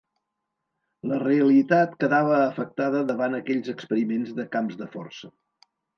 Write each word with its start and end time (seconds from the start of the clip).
La 1.11 1.17
realitat 1.23 1.93
quedava 2.03 2.33
afectada 2.47 3.03
davant 3.11 3.41
aquells 3.41 3.69
experiments 3.75 4.33
de 4.41 4.47
camps 4.57 4.81
de 4.81 4.89
força. 4.97 5.31